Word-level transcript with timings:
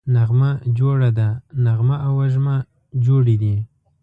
نغمه 0.15 0.49
جوړه 0.77 1.09
ده 1.19 1.27
→ 1.35 1.37
نغمه 1.65 1.97
او 2.05 2.13
وږمه 2.19 2.55
جوړې 3.05 3.35
دي 3.43 3.55